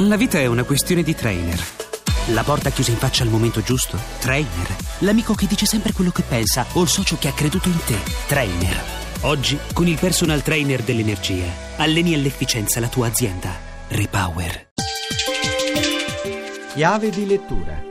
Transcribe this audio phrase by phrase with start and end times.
[0.00, 1.62] La vita è una questione di trainer.
[2.28, 3.98] La porta chiusa in faccia al momento giusto?
[4.18, 4.74] Trainer.
[5.00, 7.98] L'amico che dice sempre quello che pensa o il socio che ha creduto in te?
[8.26, 8.82] Trainer.
[9.22, 13.54] Oggi, con il personal trainer dell'energia, alleni all'efficienza la tua azienda.
[13.88, 14.70] Repower.
[16.72, 17.89] Chiave di lettura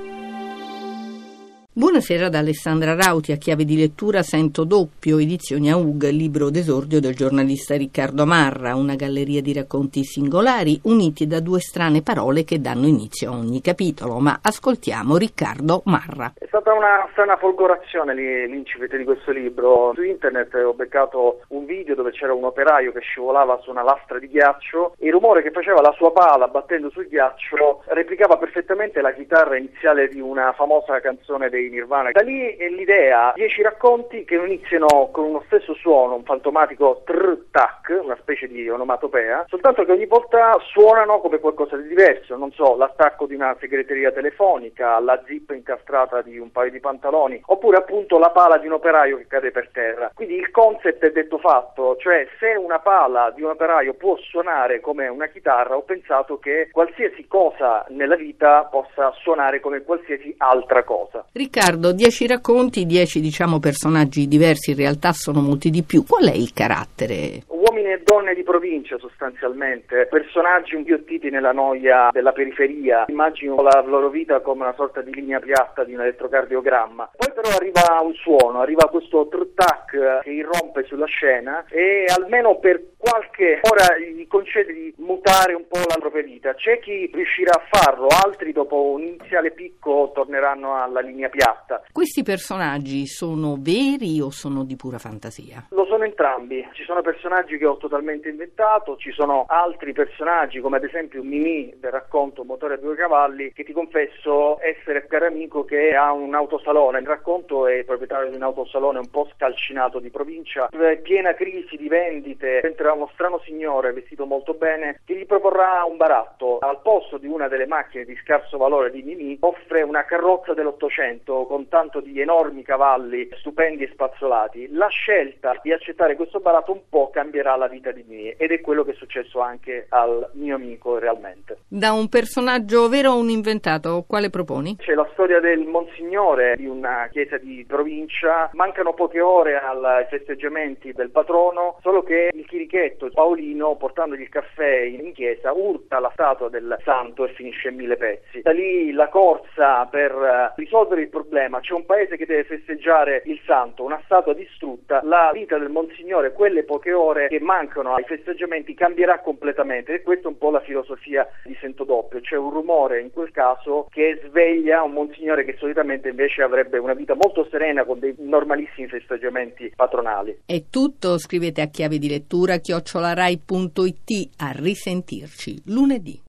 [1.79, 7.15] Buonasera da Alessandra Rauti, a chiave di lettura Sento doppio, edizioni AUG, libro d'esordio del
[7.15, 12.85] giornalista Riccardo Marra, una galleria di racconti singolari uniti da due strane parole che danno
[12.85, 14.19] inizio a ogni capitolo.
[14.19, 16.33] Ma ascoltiamo Riccardo Marra.
[16.37, 19.93] È stata una strana folgorazione l'incipit di questo libro.
[19.95, 24.19] Su internet ho beccato un video dove c'era un operaio che scivolava su una lastra
[24.19, 28.99] di ghiaccio e il rumore che faceva la sua pala battendo sul ghiaccio replicava perfettamente
[28.99, 32.11] la chitarra iniziale di una famosa canzone dei Nirvana.
[32.11, 37.99] Da lì è l'idea, dieci racconti che iniziano con uno stesso suono, un fantomatico tr-tac,
[38.03, 42.75] una specie di onomatopea, soltanto che ogni volta suonano come qualcosa di diverso, non so,
[42.75, 48.17] l'attacco di una segreteria telefonica, la zip incastrata di un paio di pantaloni, oppure appunto
[48.17, 50.11] la pala di un operaio che cade per terra.
[50.13, 54.79] Quindi il concept è detto fatto, cioè se una pala di un operaio può suonare
[54.79, 60.83] come una chitarra, ho pensato che qualsiasi cosa nella vita possa suonare come qualsiasi altra
[60.83, 61.25] cosa.
[61.39, 66.03] Riccardo, dieci racconti, dieci diciamo personaggi diversi, in realtà sono molti di più.
[66.03, 67.45] Qual è il carattere?
[67.89, 74.09] Uomini e donne di provincia sostanzialmente, personaggi inghiottiti nella noia della periferia, immagino la loro
[74.09, 77.11] vita come una sorta di linea piatta di un elettrocardiogramma.
[77.15, 82.81] Poi però arriva un suono, arriva questo truttac che irrompe sulla scena e almeno per
[82.97, 86.53] qualche ora gli concede di mutare un po' la propria vita.
[86.53, 91.81] C'è chi riuscirà a farlo, altri dopo un iniziale picco torneranno alla linea piatta.
[91.91, 95.67] Questi personaggi sono veri o sono di pura fantasia?
[95.69, 96.67] Lo sono entrambi.
[96.73, 101.73] Ci sono personaggi che ho totalmente inventato, ci sono altri personaggi come ad esempio Mimì
[101.77, 106.35] del racconto Motore a due cavalli che ti confesso essere caro amico che ha un
[106.35, 106.99] autosalone.
[106.99, 110.69] Il racconto è proprietario di un autosalone un po' scalcinato di provincia,
[111.01, 115.97] piena crisi di vendite, entrerà uno strano signore vestito molto bene che gli proporrà un
[115.97, 116.59] baratto.
[116.59, 121.45] Al posto di una delle macchine di scarso valore di Mimì offre una carrozza dell'Ottocento
[121.45, 124.67] con tanto di enormi cavalli stupendi e spazzolati.
[124.71, 128.59] La scelta di accettare questo baratto un po' cambierà la vita di Mimì ed è
[128.61, 131.59] quello che è successo anche al mio amico realmente.
[131.67, 134.75] Da un personaggio vero o un inventato, quale proponi?
[134.77, 140.91] C'è la storia del Monsignore di una chiesa di provincia, mancano poche ore ai festeggiamenti
[140.93, 146.49] del patrono, solo che il chirichetto Paolino portandogli il caffè in chiesa urta la statua
[146.49, 148.41] del santo e finisce in mille pezzi.
[148.41, 153.21] Da lì la corsa per eh, risolvere il problema, c'è un paese che deve festeggiare
[153.25, 158.03] il santo, una statua distrutta, la vita del Monsignore, quelle poche ore che mancano ai
[158.05, 162.51] festeggiamenti cambierà completamente e questa è un po' la filosofia di Sento Doppio, c'è un
[162.51, 167.47] rumore in quel caso che sveglia un Monsignore che solitamente invece avrebbe una vita molto
[167.49, 170.39] serena con dei normalissimi festeggiamenti patronali.
[170.45, 176.17] È tutto, scrivete a chiave di lettura chiocciolarai.it a risentirci lunedì.